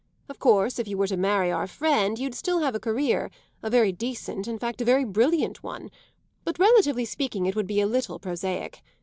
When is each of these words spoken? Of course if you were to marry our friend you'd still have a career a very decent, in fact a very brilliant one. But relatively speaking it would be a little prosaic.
Of 0.27 0.39
course 0.39 0.79
if 0.79 0.87
you 0.87 0.97
were 0.97 1.05
to 1.05 1.15
marry 1.15 1.51
our 1.51 1.67
friend 1.67 2.17
you'd 2.17 2.33
still 2.33 2.61
have 2.61 2.73
a 2.73 2.79
career 2.79 3.29
a 3.61 3.69
very 3.69 3.91
decent, 3.91 4.47
in 4.47 4.57
fact 4.57 4.81
a 4.81 4.83
very 4.83 5.03
brilliant 5.03 5.61
one. 5.61 5.91
But 6.43 6.57
relatively 6.57 7.05
speaking 7.05 7.45
it 7.45 7.55
would 7.55 7.67
be 7.67 7.81
a 7.81 7.85
little 7.85 8.17
prosaic. 8.17 8.81